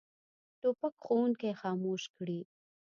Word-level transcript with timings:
توپک 0.59 0.95
ښوونکي 1.03 1.49
خاموش 1.61 2.03
کړي. 2.15 2.39